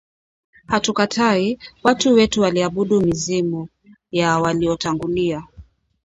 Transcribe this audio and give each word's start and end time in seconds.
Hatukatai, 0.67 1.59
watu 1.83 2.13
wetu 2.13 2.41
waliabudu 2.41 3.01
mizimu 3.01 3.69
ya 4.11 4.39
waliowatangulia 4.39 5.43